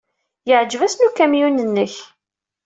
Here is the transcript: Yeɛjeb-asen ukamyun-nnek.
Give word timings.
Yeɛjeb-asen 0.49 1.07
ukamyun-nnek. 1.07 1.93